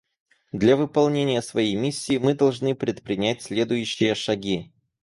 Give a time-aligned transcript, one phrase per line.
[0.51, 4.73] Для выполнения своей миссии мы должны предпринять следующие шаги.